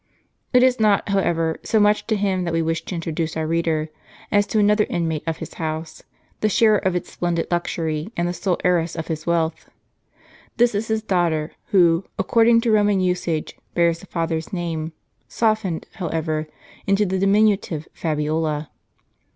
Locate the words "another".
4.57-4.87